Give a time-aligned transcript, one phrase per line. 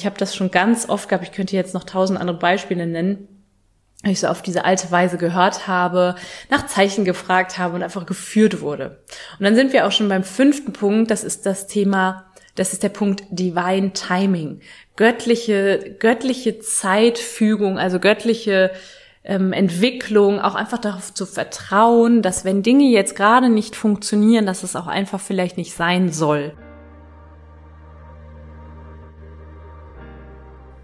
[0.00, 3.26] Ich habe das schon ganz oft gehabt, ich könnte jetzt noch tausend andere Beispiele nennen,
[4.04, 6.14] ich so auf diese alte Weise gehört habe,
[6.50, 9.02] nach Zeichen gefragt habe und einfach geführt wurde.
[9.40, 12.84] Und dann sind wir auch schon beim fünften Punkt, das ist das Thema, das ist
[12.84, 14.60] der Punkt Divine Timing.
[14.94, 18.70] Göttliche, göttliche Zeitfügung, also göttliche
[19.24, 24.62] ähm, Entwicklung, auch einfach darauf zu vertrauen, dass wenn Dinge jetzt gerade nicht funktionieren, dass
[24.62, 26.52] es auch einfach vielleicht nicht sein soll.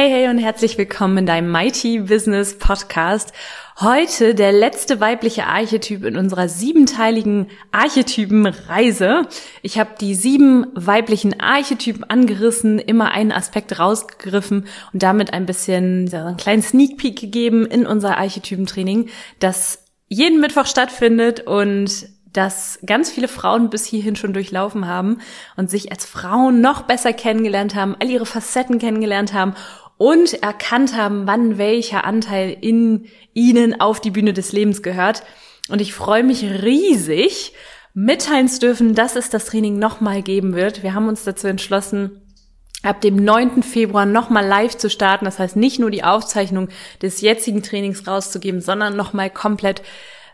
[0.00, 3.32] Hey, hey und herzlich willkommen in deinem Mighty Business Podcast.
[3.80, 9.22] Heute der letzte weibliche Archetyp in unserer siebenteiligen Archetypenreise.
[9.60, 16.06] Ich habe die sieben weiblichen Archetypen angerissen, immer einen Aspekt rausgegriffen und damit ein bisschen
[16.06, 19.08] so einen kleinen Sneak Peek gegeben in unser Archetypentraining,
[19.40, 25.20] das jeden Mittwoch stattfindet und dass ganz viele Frauen bis hierhin schon durchlaufen haben
[25.56, 29.54] und sich als Frauen noch besser kennengelernt haben, all ihre Facetten kennengelernt haben
[29.96, 35.22] und erkannt haben, wann welcher Anteil in ihnen auf die Bühne des Lebens gehört.
[35.68, 37.54] Und ich freue mich riesig,
[37.94, 40.82] mitteilen zu dürfen, dass es das Training nochmal geben wird.
[40.82, 42.22] Wir haben uns dazu entschlossen,
[42.82, 43.62] ab dem 9.
[43.62, 45.24] Februar nochmal live zu starten.
[45.24, 46.68] Das heißt, nicht nur die Aufzeichnung
[47.02, 49.82] des jetzigen Trainings rauszugeben, sondern nochmal komplett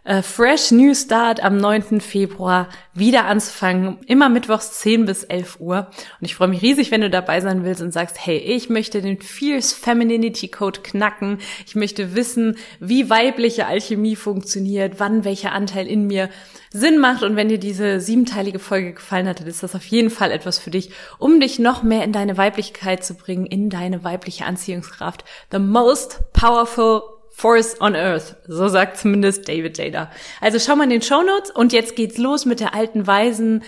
[0.04, 2.00] äh, Fresh New Start am 9.
[2.00, 3.98] Februar wieder anzufangen.
[4.06, 5.88] Immer mittwochs 10 bis 11 Uhr.
[6.20, 9.02] Und ich freue mich riesig, wenn du dabei sein willst und sagst, hey, ich möchte
[9.02, 11.38] den Fierce Femininity Code knacken.
[11.66, 16.28] Ich möchte wissen, wie weibliche Alchemie funktioniert, wann welcher Anteil in mir
[16.70, 17.22] Sinn macht.
[17.22, 20.58] Und wenn dir diese siebenteilige Folge gefallen hat, dann ist das auf jeden Fall etwas
[20.58, 25.24] für dich, um dich noch mehr in deine Weiblichkeit zu bringen, in deine weibliche Anziehungskraft.
[25.50, 28.36] The most powerful Force on Earth.
[28.46, 30.10] So sagt zumindest David Jada.
[30.40, 33.64] Also schau mal in den Show Notes und jetzt geht's los mit der alten Weisen.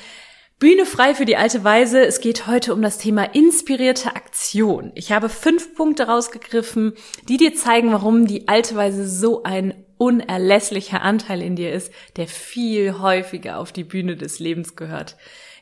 [0.61, 2.01] Bühne frei für die alte Weise.
[2.07, 4.93] Es geht heute um das Thema inspirierte Aktion.
[4.95, 6.95] Ich habe fünf Punkte rausgegriffen,
[7.29, 12.29] die dir zeigen, warum die alte Weise so ein unerlässlicher Anteil in dir ist, der
[12.29, 15.17] viel häufiger auf die Bühne des Lebens gehört.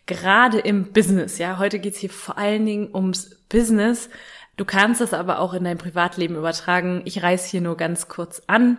[0.06, 1.58] Gerade im Business, ja.
[1.58, 4.10] Heute geht's hier vor allen Dingen ums Business.
[4.56, 7.02] Du kannst es aber auch in dein Privatleben übertragen.
[7.04, 8.78] Ich reiß hier nur ganz kurz an,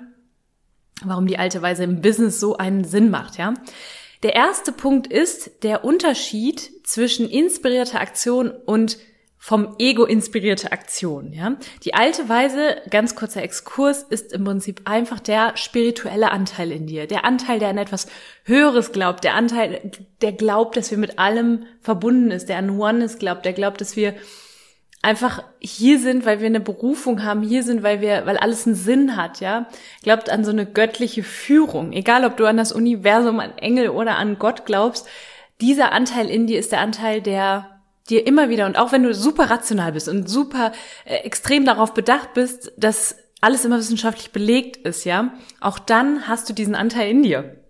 [1.03, 3.53] warum die alte Weise im Business so einen Sinn macht, ja.
[4.24, 8.97] Der erste Punkt ist der Unterschied zwischen inspirierter Aktion und
[9.45, 11.56] vom Ego inspirierte Aktion, ja.
[11.83, 17.06] Die alte Weise, ganz kurzer Exkurs, ist im Prinzip einfach der spirituelle Anteil in dir.
[17.06, 18.07] Der Anteil, der an etwas
[18.44, 19.23] Höheres glaubt.
[19.23, 19.91] Der Anteil,
[20.23, 22.50] der glaubt, dass wir mit allem verbunden ist.
[22.50, 23.45] Der an Oneness glaubt.
[23.45, 24.16] Der glaubt, dass wir
[25.03, 28.75] einfach hier sind, weil wir eine Berufung haben, hier sind, weil wir, weil alles einen
[28.75, 29.67] Sinn hat, ja.
[30.01, 31.94] Glaubt an so eine göttliche Führung.
[31.94, 35.07] Egal, ob du an das Universum, an Engel oder an Gott glaubst,
[35.61, 37.75] dieser Anteil in dir ist der Anteil, der
[38.09, 40.71] dir immer wieder und auch wenn du super rational bist und super
[41.05, 46.49] äh, extrem darauf bedacht bist, dass alles immer wissenschaftlich belegt ist, ja, auch dann hast
[46.49, 47.65] du diesen Anteil in dir.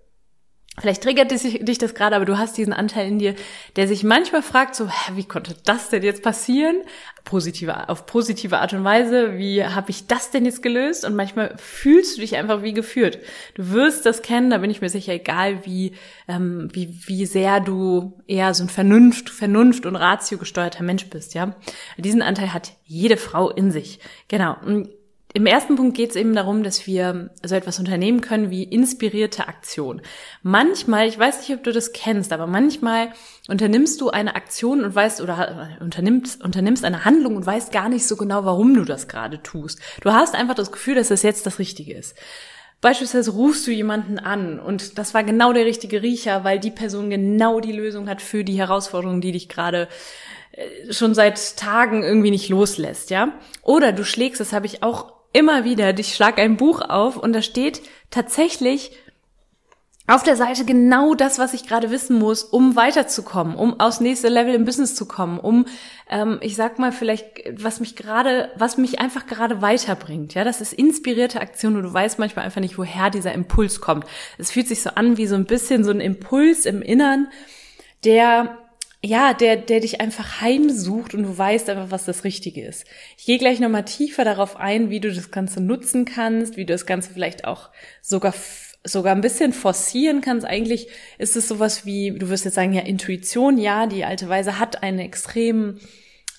[0.78, 3.34] Vielleicht triggert dich das gerade, aber du hast diesen Anteil in dir,
[3.78, 6.82] der sich manchmal fragt, so, hä, wie konnte das denn jetzt passieren?
[7.24, 11.06] Positive, auf positive Art und Weise, wie habe ich das denn jetzt gelöst?
[11.06, 13.20] Und manchmal fühlst du dich einfach wie geführt.
[13.54, 15.94] Du wirst das kennen, da bin ich mir sicher, egal wie,
[16.28, 21.36] ähm, wie, wie sehr du eher so ein Vernunft, Vernunft und Ratio gesteuerter Mensch bist,
[21.36, 21.56] ja.
[21.98, 24.00] Diesen Anteil hat jede Frau in sich.
[24.28, 24.58] Genau.
[24.66, 24.90] Und
[25.36, 29.50] im ersten Punkt geht es eben darum, dass wir so etwas unternehmen können wie inspirierte
[29.50, 30.02] Aktion.
[30.44, 33.10] Manchmal, ich weiß nicht, ob du das kennst, aber manchmal
[33.50, 38.08] unternimmst du eine Aktion und weißt oder unternimmst, unternimmst eine Handlung und weißt gar nicht
[38.08, 39.82] so genau, warum du das gerade tust.
[40.00, 42.16] Du hast einfach das Gefühl, dass das jetzt das Richtige ist.
[42.80, 47.10] Beispielsweise rufst du jemanden an und das war genau der richtige Riecher, weil die Person
[47.10, 49.90] genau die Lösung hat für die Herausforderung, die dich gerade
[50.54, 53.34] äh, schon seit Tagen irgendwie nicht loslässt, ja?
[53.64, 57.34] Oder du schlägst, das habe ich auch immer wieder, ich schlag ein Buch auf und
[57.34, 58.92] da steht tatsächlich
[60.08, 64.30] auf der Seite genau das, was ich gerade wissen muss, um weiterzukommen, um aufs nächste
[64.30, 65.66] Level im Business zu kommen, um,
[66.10, 70.36] ähm, ich sag mal vielleicht, was mich gerade, was mich einfach gerade weiterbringt.
[70.36, 74.06] Ja, das ist inspirierte Aktion und du weißt manchmal einfach nicht, woher dieser Impuls kommt.
[74.38, 77.28] Es fühlt sich so an wie so ein bisschen so ein Impuls im Innern,
[78.06, 78.58] der
[79.06, 82.86] ja, der, der dich einfach heimsucht und du weißt einfach, was das Richtige ist.
[83.18, 86.74] Ich gehe gleich nochmal tiefer darauf ein, wie du das Ganze nutzen kannst, wie du
[86.74, 87.70] das Ganze vielleicht auch
[88.02, 88.34] sogar
[88.88, 90.46] sogar ein bisschen forcieren kannst.
[90.46, 90.88] Eigentlich
[91.18, 94.84] ist es sowas wie, du wirst jetzt sagen, ja, Intuition, ja, die alte Weise hat
[94.84, 95.80] einen extremen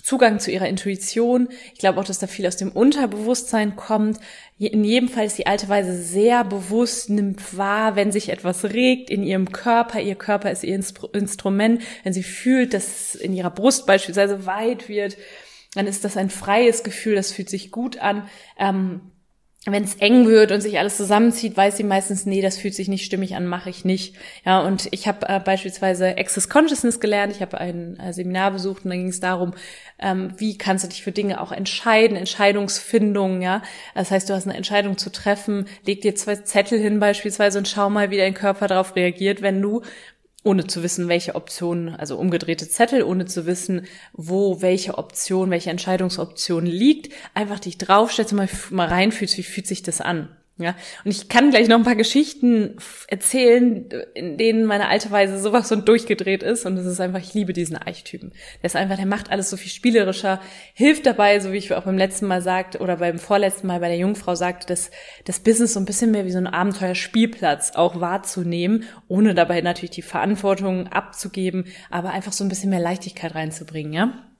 [0.06, 1.48] Zugang zu ihrer Intuition.
[1.74, 4.20] Ich glaube auch, dass da viel aus dem Unterbewusstsein kommt.
[4.56, 9.10] In jedem Fall ist die alte Weise sehr bewusst, nimmt wahr, wenn sich etwas regt
[9.10, 10.00] in ihrem Körper.
[10.00, 11.82] Ihr Körper ist ihr Instrument.
[12.04, 15.16] Wenn sie fühlt, dass in ihrer Brust beispielsweise weit wird,
[15.74, 18.28] dann ist das ein freies Gefühl, das fühlt sich gut an.
[18.60, 19.00] Ähm,
[19.72, 22.86] wenn es eng wird und sich alles zusammenzieht, weiß sie meistens, nee, das fühlt sich
[22.86, 24.14] nicht stimmig an, mache ich nicht.
[24.44, 27.32] Ja, und ich habe äh, beispielsweise Access Consciousness gelernt.
[27.34, 29.54] Ich habe ein äh, Seminar besucht und da ging es darum,
[29.98, 33.62] ähm, wie kannst du dich für Dinge auch entscheiden, Entscheidungsfindung, ja.
[33.94, 37.66] Das heißt, du hast eine Entscheidung zu treffen, leg dir zwei Zettel hin beispielsweise und
[37.66, 39.82] schau mal, wie dein Körper darauf reagiert, wenn du
[40.46, 45.70] ohne zu wissen, welche Option, also umgedrehte Zettel, ohne zu wissen, wo welche Option, welche
[45.70, 50.28] Entscheidungsoption liegt, einfach dich draufstellst und mal, mal reinfühlst, wie fühlt sich das an.
[50.58, 50.74] Ja,
[51.04, 52.76] und ich kann gleich noch ein paar Geschichten
[53.08, 56.64] erzählen, in denen meine alte Weise sowas so durchgedreht ist.
[56.64, 58.32] Und es ist einfach, ich liebe diesen Archetypen.
[58.62, 60.40] Der ist einfach, der macht alles so viel spielerischer,
[60.72, 63.88] hilft dabei, so wie ich auch beim letzten Mal sagte oder beim vorletzten Mal bei
[63.88, 64.90] der Jungfrau sagte, dass
[65.26, 69.90] das Business so ein bisschen mehr wie so ein Abenteuerspielplatz auch wahrzunehmen, ohne dabei natürlich
[69.90, 74.35] die Verantwortung abzugeben, aber einfach so ein bisschen mehr Leichtigkeit reinzubringen, ja.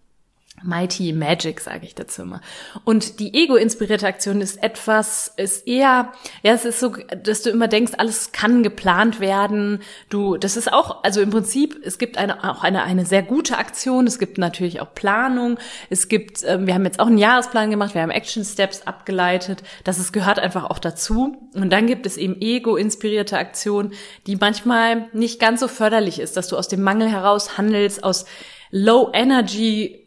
[0.62, 2.41] Mighty Magic, sage ich dazu immer.
[2.85, 6.12] Und die ego-inspirierte Aktion ist etwas, ist eher,
[6.43, 9.81] ja, es ist so, dass du immer denkst, alles kann geplant werden.
[10.08, 13.58] Du, das ist auch, also im Prinzip, es gibt eine, auch eine, eine sehr gute
[13.58, 14.06] Aktion.
[14.06, 15.58] Es gibt natürlich auch Planung.
[15.91, 17.94] Es gibt, ähm, wir haben jetzt auch einen Jahresplan gemacht.
[17.94, 19.62] Wir haben Action Steps abgeleitet.
[19.85, 21.37] Das ist, gehört einfach auch dazu.
[21.55, 23.93] Und dann gibt es eben ego-inspirierte Aktion,
[24.26, 28.25] die manchmal nicht ganz so förderlich ist, dass du aus dem Mangel heraus handelst, aus
[28.70, 30.06] Low Energy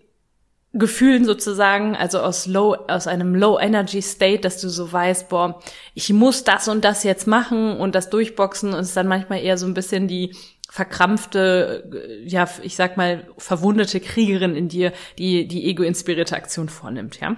[0.74, 5.60] Gefühlen sozusagen, also aus low, aus einem low energy state, dass du so weißt, boah,
[5.96, 9.42] ich muss das und das jetzt machen und das durchboxen und es ist dann manchmal
[9.42, 10.36] eher so ein bisschen die
[10.70, 17.36] verkrampfte, ja, ich sag mal, verwundete Kriegerin in dir, die die ego-inspirierte Aktion vornimmt, ja.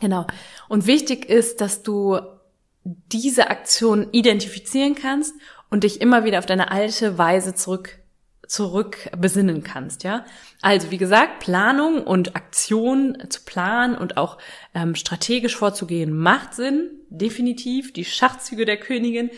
[0.00, 0.26] Genau.
[0.68, 2.20] Und wichtig ist, dass du
[2.84, 5.34] diese Aktion identifizieren kannst
[5.68, 7.98] und dich immer wieder auf deine alte Weise zurück
[8.50, 9.08] zurück
[9.62, 10.24] kannst, ja.
[10.60, 14.38] Also wie gesagt, Planung und Aktion zu planen und auch
[14.74, 17.92] ähm, strategisch vorzugehen macht Sinn, definitiv.
[17.92, 19.30] Die Schachzüge der Königin,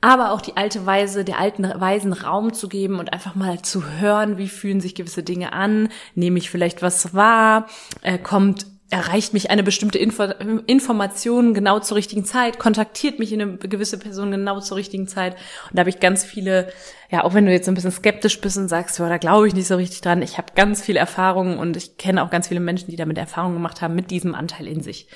[0.00, 3.84] aber auch die alte Weise, der alten Weisen Raum zu geben und einfach mal zu
[3.98, 7.66] hören, wie fühlen sich gewisse Dinge an, nehme ich vielleicht was wahr,
[8.02, 10.22] äh, kommt erreicht mich eine bestimmte Info
[10.66, 15.34] Information genau zur richtigen Zeit, kontaktiert mich eine gewisse Person genau zur richtigen Zeit.
[15.34, 16.72] Und da habe ich ganz viele,
[17.10, 19.54] ja, auch wenn du jetzt ein bisschen skeptisch bist und sagst, ja, da glaube ich
[19.54, 22.60] nicht so richtig dran, ich habe ganz viele Erfahrungen und ich kenne auch ganz viele
[22.60, 25.08] Menschen, die damit Erfahrungen gemacht haben mit diesem Anteil in sich.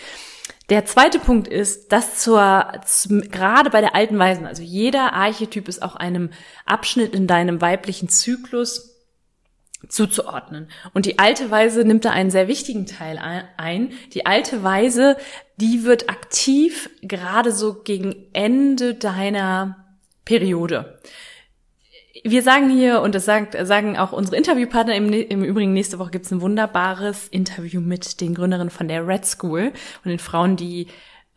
[0.68, 5.68] Der zweite Punkt ist, dass zur, zum, gerade bei der alten Weisen, also jeder Archetyp
[5.68, 6.30] ist auch einem
[6.64, 8.89] Abschnitt in deinem weiblichen Zyklus
[9.88, 10.68] zuzuordnen.
[10.92, 13.18] Und die alte Weise nimmt da einen sehr wichtigen Teil
[13.56, 13.92] ein.
[14.12, 15.16] Die alte Weise,
[15.56, 19.86] die wird aktiv gerade so gegen Ende deiner
[20.24, 21.00] Periode.
[22.22, 26.10] Wir sagen hier, und das sagt, sagen auch unsere Interviewpartner, im, im Übrigen nächste Woche
[26.10, 29.72] gibt es ein wunderbares Interview mit den Gründerinnen von der Red School
[30.04, 30.88] und den Frauen, die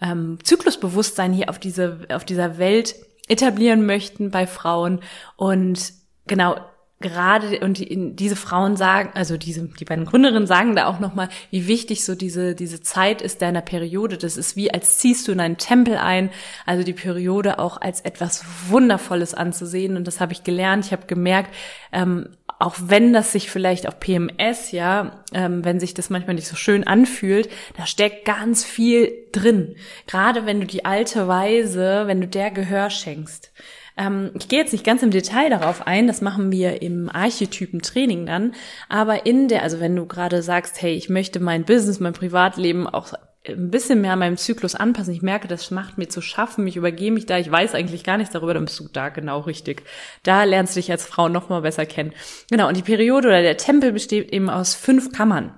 [0.01, 2.95] ähm, Zyklusbewusstsein hier auf, diese, auf dieser Welt
[3.29, 5.00] etablieren möchten bei Frauen.
[5.38, 5.93] Und
[6.27, 6.57] genau,
[7.03, 11.13] gerade und die, diese Frauen sagen, also diese die beiden Gründerinnen sagen da auch noch
[11.13, 14.17] mal, wie wichtig so diese diese Zeit ist deiner Periode.
[14.17, 16.31] Das ist wie als ziehst du in einen Tempel ein,
[16.65, 19.95] also die Periode auch als etwas Wundervolles anzusehen.
[19.95, 20.86] Und das habe ich gelernt.
[20.88, 21.53] Ich habe gemerkt,
[21.91, 22.29] ähm,
[22.63, 26.55] auch wenn das sich vielleicht auf PMS, ja, ähm, wenn sich das manchmal nicht so
[26.55, 29.75] schön anfühlt, da steckt ganz viel drin.
[30.07, 33.51] Gerade wenn du die alte Weise, wenn du der Gehör schenkst.
[33.97, 38.25] Ähm, ich gehe jetzt nicht ganz im Detail darauf ein, das machen wir im Archetypen-Training
[38.25, 38.53] dann,
[38.89, 42.88] aber in der, also wenn du gerade sagst, hey, ich möchte mein Business, mein Privatleben
[42.88, 43.13] auch
[43.45, 45.13] ein bisschen mehr meinem Zyklus anpassen.
[45.13, 48.17] Ich merke, das macht mir zu schaffen, ich übergehe mich da, ich weiß eigentlich gar
[48.17, 49.83] nichts darüber, dann bist du da genau richtig.
[50.23, 52.13] Da lernst du dich als Frau noch mal besser kennen.
[52.50, 55.53] Genau, und die Periode oder der Tempel besteht eben aus fünf Kammern.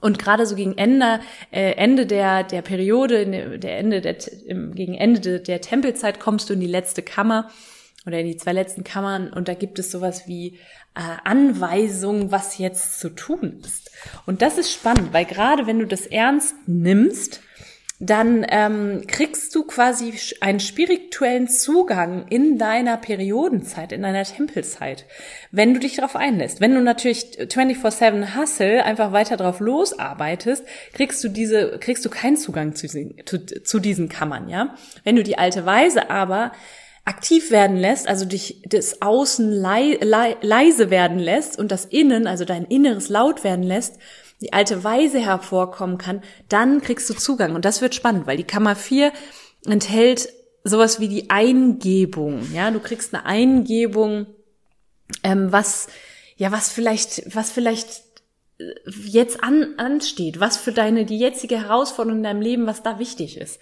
[0.00, 5.40] Und gerade so gegen Ende, äh, Ende der, der Periode, der Ende der, gegen Ende
[5.40, 7.50] der, Tempelzeit kommst du in die letzte Kammer.
[8.06, 10.58] oder in die zwei letzten Kammern und da gibt es sowas wie
[10.94, 13.90] äh, Anweisung, was jetzt zu tun ist.
[14.24, 17.42] Und das ist spannend, weil gerade wenn du das ernst nimmst,
[18.00, 25.04] dann ähm, kriegst du quasi einen spirituellen Zugang in deiner Periodenzeit, in deiner Tempelzeit,
[25.50, 26.60] wenn du dich darauf einlässt.
[26.60, 32.36] Wenn du natürlich 24/7 Hustle einfach weiter drauf losarbeitest, kriegst du diese, kriegst du keinen
[32.36, 34.76] Zugang zu, zu, zu diesen Kammern, ja.
[35.02, 36.52] Wenn du die alte Weise aber
[37.04, 42.28] aktiv werden lässt, also dich das Außen lei, lei, leise werden lässt und das Innen,
[42.28, 43.98] also dein Inneres laut werden lässt,
[44.40, 47.54] die alte Weise hervorkommen kann, dann kriegst du Zugang.
[47.54, 49.12] Und das wird spannend, weil die Kammer 4
[49.66, 50.28] enthält
[50.64, 52.52] sowas wie die Eingebung.
[52.52, 54.26] Ja, du kriegst eine Eingebung,
[55.24, 55.88] ähm, was,
[56.36, 58.02] ja, was vielleicht, was vielleicht
[58.58, 58.64] äh,
[59.06, 63.38] jetzt an, ansteht, was für deine, die jetzige Herausforderung in deinem Leben, was da wichtig
[63.38, 63.58] ist.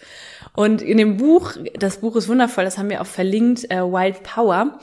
[0.54, 4.22] Und in dem Buch, das Buch ist wundervoll, das haben wir auch verlinkt, äh, Wild
[4.22, 4.78] Power,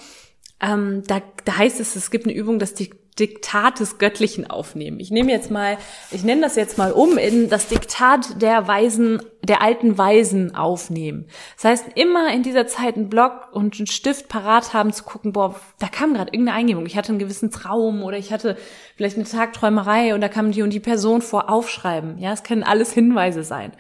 [0.61, 4.99] ähm, da, da heißt es, es gibt eine Übung, dass die Diktat des Göttlichen aufnehmen.
[4.99, 5.77] Ich nehme jetzt mal,
[6.11, 11.27] ich nenne das jetzt mal um in das Diktat der Weisen, der alten Weisen aufnehmen.
[11.55, 15.33] Das heißt, immer in dieser Zeit einen Block und einen Stift parat haben zu gucken,
[15.33, 16.85] boah, da kam gerade irgendeine Eingebung.
[16.85, 18.57] Ich hatte einen gewissen Traum oder ich hatte
[18.95, 22.17] vielleicht eine Tagträumerei und da kam die und die Person vor, aufschreiben.
[22.19, 23.73] Ja, es können alles Hinweise sein.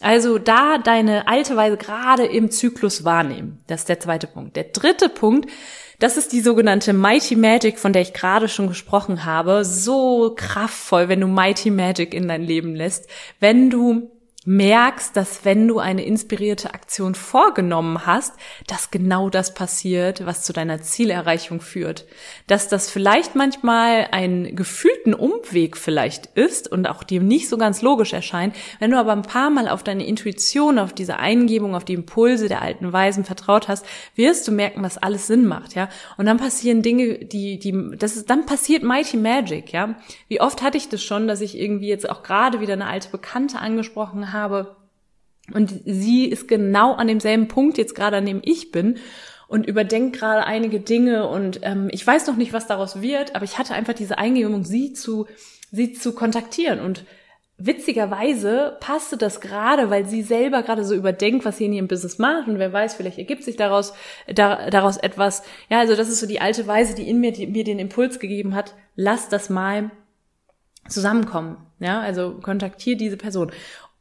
[0.00, 3.60] Also da deine alte Weise gerade im Zyklus wahrnehmen.
[3.66, 4.56] Das ist der zweite Punkt.
[4.56, 5.50] Der dritte Punkt
[5.98, 9.64] das ist die sogenannte Mighty Magic, von der ich gerade schon gesprochen habe.
[9.64, 13.08] So kraftvoll, wenn du Mighty Magic in dein Leben lässt.
[13.40, 14.10] Wenn du
[14.44, 18.34] merkst, dass wenn du eine inspirierte Aktion vorgenommen hast,
[18.66, 22.06] dass genau das passiert, was zu deiner Zielerreichung führt.
[22.46, 27.80] Dass das vielleicht manchmal einen gefühlten Umweg vielleicht ist und auch dir nicht so ganz
[27.80, 28.54] logisch erscheint.
[28.80, 32.48] Wenn du aber ein paar Mal auf deine Intuition, auf diese Eingebung, auf die Impulse
[32.48, 35.88] der alten Weisen vertraut hast, wirst du merken, dass alles Sinn macht, ja.
[36.18, 39.96] Und dann passieren Dinge, die, die, das ist, dann passiert Mighty Magic, ja.
[40.28, 43.08] Wie oft hatte ich das schon, dass ich irgendwie jetzt auch gerade wieder eine alte
[43.08, 44.76] Bekannte angesprochen habe.
[45.52, 48.98] Und sie ist genau an demselben Punkt jetzt gerade, an dem ich bin
[49.48, 53.44] und überdenkt gerade einige Dinge und ähm, ich weiß noch nicht, was daraus wird, aber
[53.44, 55.26] ich hatte einfach diese Eingebung, sie zu,
[55.70, 57.04] sie zu kontaktieren und
[57.56, 62.18] witzigerweise passte das gerade, weil sie selber gerade so überdenkt, was sie in ihrem Business
[62.18, 63.94] macht und wer weiß, vielleicht ergibt sich daraus,
[64.26, 65.42] da, daraus etwas.
[65.68, 68.18] Ja, also das ist so die alte Weise, die in mir, die mir den Impuls
[68.18, 69.90] gegeben hat, lass das mal
[70.88, 71.58] zusammenkommen.
[71.78, 73.52] Ja, also kontaktier diese Person.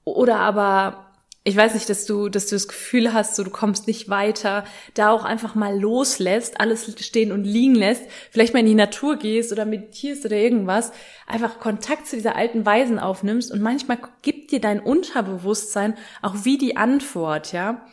[0.05, 1.11] Oder aber,
[1.43, 4.65] ich weiß nicht, dass du, dass du das Gefühl hast, so du kommst nicht weiter,
[4.93, 9.17] da auch einfach mal loslässt, alles stehen und liegen lässt, vielleicht mal in die Natur
[9.17, 10.91] gehst oder meditierst oder irgendwas,
[11.27, 16.57] einfach Kontakt zu dieser alten Weisen aufnimmst und manchmal gibt dir dein Unterbewusstsein auch wie
[16.57, 17.85] die Antwort, ja.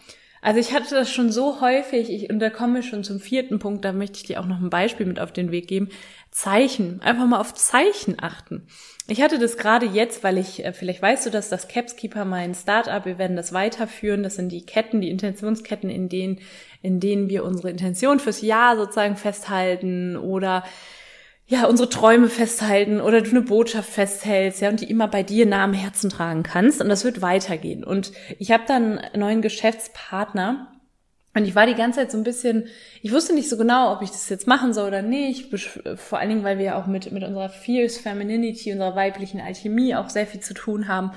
[0.43, 3.59] Also ich hatte das schon so häufig, ich, und da kommen wir schon zum vierten
[3.59, 5.91] Punkt, da möchte ich dir auch noch ein Beispiel mit auf den Weg geben.
[6.31, 8.67] Zeichen, einfach mal auf Zeichen achten.
[9.09, 12.55] Ich hatte das gerade jetzt, weil ich, äh, vielleicht weißt du, dass das Capskeeper mein
[12.55, 14.23] Startup, wir werden das weiterführen.
[14.23, 16.41] Das sind die Ketten, die Intentionsketten, in denen,
[16.83, 20.63] in denen wir unsere Intention fürs Jahr sozusagen festhalten oder
[21.47, 25.47] ja, unsere Träume festhalten oder du eine Botschaft festhältst, ja, und die immer bei dir
[25.47, 26.81] nah am Herzen tragen kannst.
[26.81, 27.83] Und das wird weitergehen.
[27.83, 30.80] Und ich habe dann einen neuen Geschäftspartner,
[31.35, 32.67] und ich war die ganze Zeit so ein bisschen,
[33.03, 35.55] ich wusste nicht so genau, ob ich das jetzt machen soll oder nicht.
[35.97, 40.09] Vor allen Dingen, weil wir auch mit, mit unserer Fierce Femininity, unserer weiblichen Alchemie auch
[40.09, 41.13] sehr viel zu tun haben.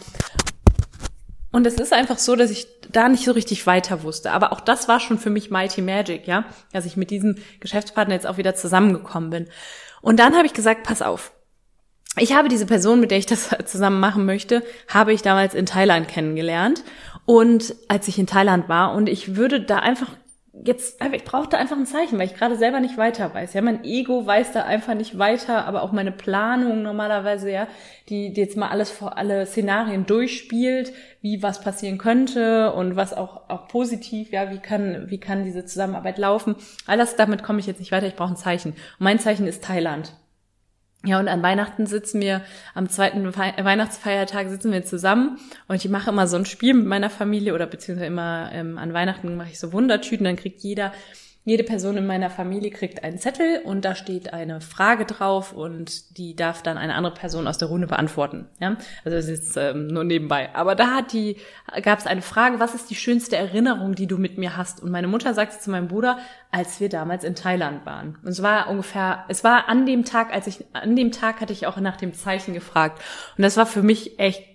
[1.51, 4.31] Und es ist einfach so, dass ich da nicht so richtig weiter wusste.
[4.31, 8.13] Aber auch das war schon für mich Mighty Magic, ja, dass ich mit diesem Geschäftspartner
[8.13, 9.47] jetzt auch wieder zusammengekommen bin.
[10.01, 11.31] Und dann habe ich gesagt, pass auf.
[12.17, 15.65] Ich habe diese Person, mit der ich das zusammen machen möchte, habe ich damals in
[15.65, 16.83] Thailand kennengelernt.
[17.25, 20.09] Und als ich in Thailand war und ich würde da einfach
[20.65, 23.53] jetzt, ich brauchte einfach ein Zeichen, weil ich gerade selber nicht weiter weiß.
[23.53, 27.67] Ja, mein Ego weiß da einfach nicht weiter, aber auch meine Planung normalerweise, ja,
[28.09, 33.13] die, die jetzt mal alles vor alle Szenarien durchspielt, wie was passieren könnte und was
[33.13, 36.55] auch, auch positiv, ja, wie kann, wie kann diese Zusammenarbeit laufen.
[36.85, 38.73] Alles damit komme ich jetzt nicht weiter, ich brauche ein Zeichen.
[38.73, 40.13] Und mein Zeichen ist Thailand.
[41.05, 42.41] Ja, und an Weihnachten sitzen wir,
[42.73, 47.09] am zweiten Weihnachtsfeiertag sitzen wir zusammen und ich mache immer so ein Spiel mit meiner
[47.09, 50.93] Familie oder beziehungsweise immer ähm, an Weihnachten mache ich so Wundertüten, dann kriegt jeder
[51.45, 56.17] jede Person in meiner Familie kriegt einen Zettel und da steht eine Frage drauf und
[56.17, 58.47] die darf dann eine andere Person aus der Runde beantworten.
[58.59, 60.49] Ja, also das ist ähm, nur nebenbei.
[60.55, 61.37] Aber da hat die
[61.81, 64.81] gab es eine Frage: Was ist die schönste Erinnerung, die du mit mir hast?
[64.81, 66.17] Und meine Mutter sagte zu meinem Bruder,
[66.51, 68.17] als wir damals in Thailand waren.
[68.23, 71.51] Und es war ungefähr, es war an dem Tag, als ich an dem Tag hatte
[71.51, 73.01] ich auch nach dem Zeichen gefragt
[73.37, 74.52] und das war für mich echt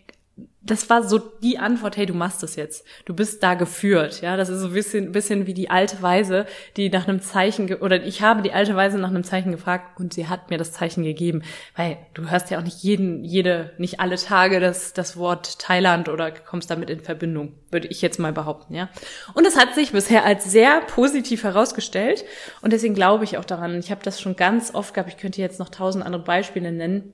[0.61, 2.85] das war so die Antwort, hey, du machst das jetzt.
[3.05, 4.21] Du bist da geführt.
[4.21, 7.73] Ja, das ist so ein bisschen, bisschen wie die alte Weise, die nach einem Zeichen,
[7.75, 10.73] oder ich habe die alte Weise nach einem Zeichen gefragt und sie hat mir das
[10.73, 11.43] Zeichen gegeben.
[11.75, 16.09] Weil du hörst ja auch nicht jeden, jede, nicht alle Tage das, das Wort Thailand
[16.09, 18.89] oder kommst damit in Verbindung, würde ich jetzt mal behaupten, ja.
[19.35, 22.25] Und es hat sich bisher als sehr positiv herausgestellt
[22.61, 23.79] und deswegen glaube ich auch daran.
[23.79, 25.11] Ich habe das schon ganz oft gehabt.
[25.11, 27.13] Ich könnte jetzt noch tausend andere Beispiele nennen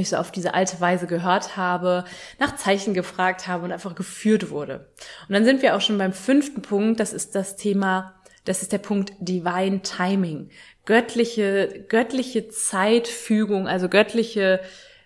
[0.00, 2.04] ich so auf diese alte Weise gehört habe,
[2.38, 4.88] nach Zeichen gefragt habe und einfach geführt wurde.
[5.28, 8.72] Und dann sind wir auch schon beim fünften Punkt, das ist das Thema, das ist
[8.72, 10.50] der Punkt Divine Timing.
[10.84, 14.60] Göttliche, göttliche Zeitfügung, also göttliche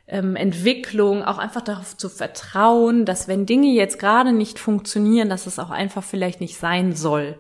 [0.06, 5.46] ähm, Entwicklung, auch einfach darauf zu vertrauen, dass wenn Dinge jetzt gerade nicht funktionieren, dass
[5.46, 7.36] es auch einfach vielleicht nicht sein soll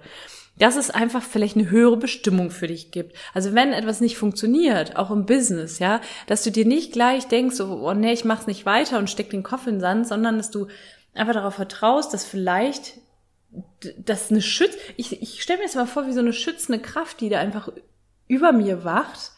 [0.58, 3.16] dass es einfach vielleicht eine höhere Bestimmung für dich gibt.
[3.34, 7.60] Also wenn etwas nicht funktioniert, auch im Business, ja, dass du dir nicht gleich denkst,
[7.60, 10.38] oh, oh nee, ich mach's nicht weiter und steck den Kopf in den Sand, sondern
[10.38, 10.68] dass du
[11.14, 12.94] einfach darauf vertraust, dass vielleicht
[14.04, 17.20] dass eine Schütz ich, ich stelle mir jetzt mal vor wie so eine schützende Kraft,
[17.20, 17.70] die da einfach
[18.28, 19.32] über mir wacht,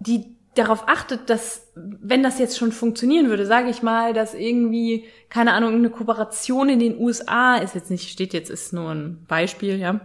[0.00, 5.04] die darauf achtet, dass, wenn das jetzt schon funktionieren würde, sage ich mal, dass irgendwie,
[5.28, 9.24] keine Ahnung, eine Kooperation in den USA, ist jetzt nicht, steht jetzt, ist nur ein
[9.28, 10.00] Beispiel, ja,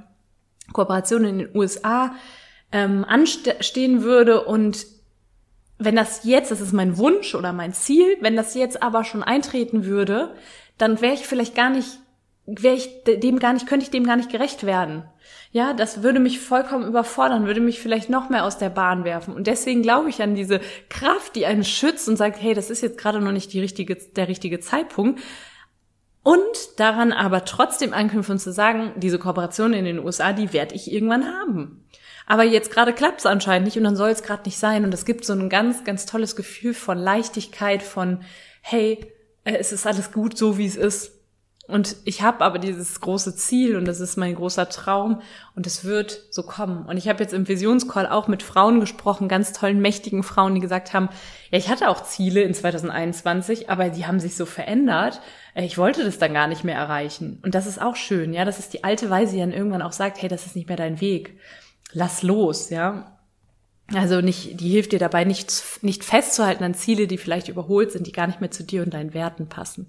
[0.72, 2.16] Kooperation in den USA
[2.72, 4.86] ähm, anstehen würde und
[5.80, 9.24] wenn das jetzt, das ist mein Wunsch oder mein Ziel, wenn das jetzt aber schon
[9.24, 10.34] eintreten würde,
[10.78, 12.00] dann wäre ich vielleicht gar nicht,
[12.46, 15.06] wäre ich dem gar nicht, könnte ich dem gar nicht gerecht werden.
[15.52, 19.34] Ja, das würde mich vollkommen überfordern, würde mich vielleicht noch mehr aus der Bahn werfen.
[19.34, 20.60] Und deswegen glaube ich an diese
[20.90, 23.96] Kraft, die einen schützt und sagt, hey, das ist jetzt gerade noch nicht die richtige,
[23.96, 25.22] der richtige Zeitpunkt.
[26.24, 26.40] Und
[26.78, 31.26] daran aber trotzdem anknüpfen zu sagen, diese Kooperation in den USA, die werde ich irgendwann
[31.26, 31.86] haben.
[32.26, 34.86] Aber jetzt gerade klappt es anscheinend nicht und dann soll es gerade nicht sein.
[34.86, 38.22] Und es gibt so ein ganz, ganz tolles Gefühl von Leichtigkeit, von,
[38.62, 41.23] hey, äh, es ist alles gut so, wie es ist.
[41.74, 45.24] Und ich habe aber dieses große Ziel und das ist mein großer Traum
[45.56, 46.86] und es wird so kommen.
[46.86, 50.62] Und ich habe jetzt im Visionscall auch mit Frauen gesprochen, ganz tollen, mächtigen Frauen, die
[50.62, 51.10] gesagt haben,
[51.50, 55.20] ja, ich hatte auch Ziele in 2021, aber die haben sich so verändert.
[55.56, 57.40] Äh, ich wollte das dann gar nicht mehr erreichen.
[57.42, 59.94] Und das ist auch schön, ja, das ist die alte Weise, die dann irgendwann auch
[59.94, 61.40] sagt, hey, das ist nicht mehr dein Weg.
[61.92, 63.18] Lass los, ja.
[63.92, 68.08] Also nicht, die hilft dir dabei, nicht, nicht festzuhalten an Ziele, die vielleicht überholt sind,
[68.08, 69.88] die gar nicht mehr zu dir und deinen Werten passen.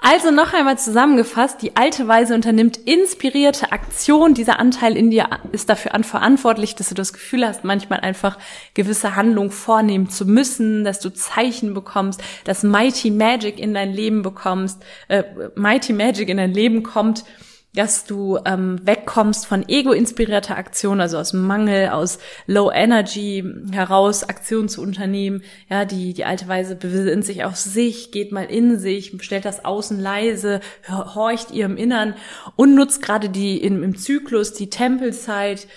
[0.00, 4.32] Also noch einmal zusammengefasst, die alte Weise unternimmt inspirierte Aktion.
[4.32, 8.38] Dieser Anteil in dir ist dafür verantwortlich, dass du das Gefühl hast, manchmal einfach
[8.72, 14.22] gewisse Handlungen vornehmen zu müssen, dass du Zeichen bekommst, dass Mighty Magic in dein Leben
[14.22, 15.24] bekommst, äh,
[15.56, 17.24] Mighty Magic in dein Leben kommt
[17.74, 24.70] dass du ähm, wegkommst von ego-inspirierter Aktion, also aus Mangel, aus Low Energy heraus Aktionen
[24.70, 25.42] zu unternehmen.
[25.68, 29.64] Ja, die, die alte Weise besinnt sich auf sich, geht mal in sich, stellt das
[29.66, 32.14] Außen leise, horcht ihrem Innern
[32.56, 35.68] und nutzt gerade die in, im Zyklus die Tempelzeit,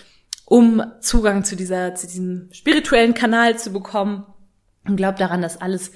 [0.46, 4.26] um Zugang zu dieser, zu diesem spirituellen Kanal zu bekommen
[4.86, 5.92] und glaubt daran, dass alles,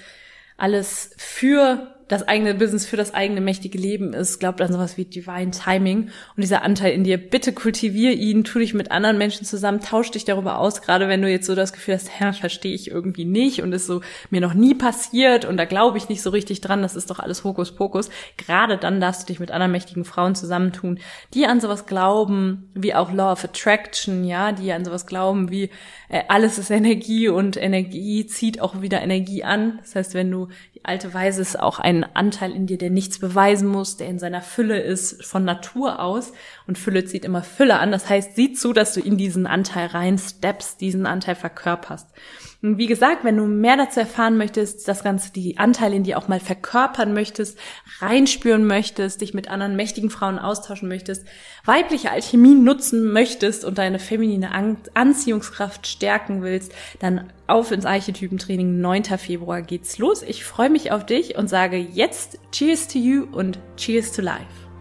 [0.58, 5.06] alles für das eigene Business für das eigene mächtige Leben ist, glaubt an sowas wie
[5.06, 9.46] Divine Timing und dieser Anteil in dir, bitte kultivier ihn, tu dich mit anderen Menschen
[9.46, 12.76] zusammen, tausch dich darüber aus, gerade wenn du jetzt so das Gefühl hast, Herr, verstehe
[12.76, 16.22] ich irgendwie nicht und ist so mir noch nie passiert und da glaube ich nicht
[16.22, 18.10] so richtig dran, das ist doch alles Hokuspokus.
[18.38, 21.00] Gerade dann darfst du dich mit anderen mächtigen Frauen zusammentun,
[21.34, 25.72] die an sowas glauben, wie auch Law of Attraction, ja, die an sowas glauben, wie
[26.10, 29.80] äh, alles ist Energie und Energie zieht auch wieder Energie an.
[29.82, 32.90] Das heißt, wenn du die alte Weise ist auch ein ein Anteil in dir, der
[32.90, 36.32] nichts beweisen muss, der in seiner Fülle ist von Natur aus.
[36.68, 37.92] Und Fülle zieht immer Fülle an.
[37.92, 42.08] Das heißt, sieh zu, dass du in diesen Anteil rein steppst, diesen Anteil verkörperst.
[42.64, 46.18] Und wie gesagt, wenn du mehr dazu erfahren möchtest, das Ganze, die Anteile in dir
[46.18, 47.60] auch mal verkörpern möchtest,
[48.00, 51.28] reinspüren möchtest, dich mit anderen mächtigen Frauen austauschen möchtest,
[51.66, 54.52] weibliche Alchemie nutzen möchtest und deine feminine
[54.94, 58.80] Anziehungskraft stärken willst, dann auf ins Archetypentraining.
[58.80, 59.04] 9.
[59.18, 60.24] Februar geht's los.
[60.24, 64.73] Ich freue mich auf dich und sage jetzt Cheers to you und Cheers to Life.